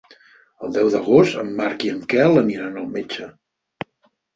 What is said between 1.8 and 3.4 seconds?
i en Quel aniran al metge.